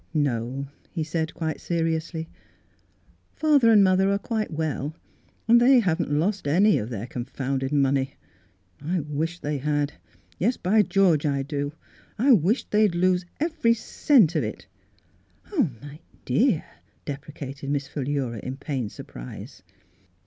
[0.15, 2.27] "No," he said, quite seriously;"
[3.35, 4.95] father and mother are quite well,
[5.47, 8.15] and the}^ haven't lost any of their confounded money.
[8.81, 9.93] I wish they had.
[10.39, 11.73] Yes, by George, I do.
[12.17, 14.65] I wish they'd lose every cent of it."
[15.45, 16.63] Miss Philura^s Wedding Gown" Oh, my dear,"
[17.05, 19.61] deprecated Miss Phl lura, in pained surprise.